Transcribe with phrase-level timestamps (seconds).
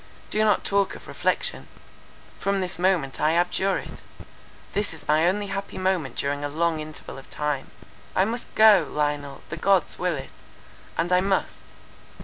[0.31, 1.67] Do not talk of reflection;
[2.39, 4.01] from this moment I abjure it;
[4.73, 7.69] this is my only happy moment during a long interval of time.
[8.15, 10.31] I must go, Lionel—the Gods will it;
[10.97, 11.61] and I must.